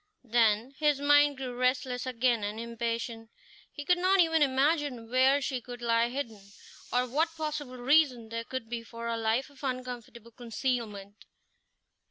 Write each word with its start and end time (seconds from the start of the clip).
Then 0.23 0.73
his 0.79 0.99
mind 0.99 1.37
grew 1.37 1.55
restless 1.55 2.07
again, 2.07 2.43
and 2.43 2.59
impatient; 2.59 3.29
he 3.71 3.85
could 3.85 3.99
not 3.99 4.19
even 4.19 4.41
imagine 4.41 5.11
where 5.11 5.39
she 5.41 5.61
could 5.61 5.79
lie 5.79 6.09
hidden, 6.09 6.41
or 6.91 7.05
what 7.07 7.35
possible 7.37 7.77
reason 7.77 8.29
there 8.29 8.43
could 8.43 8.67
be 8.67 8.81
for 8.81 9.05
a 9.05 9.15
life 9.15 9.51
of 9.51 9.63
uncomfortable 9.63 10.31
concealment. 10.31 11.25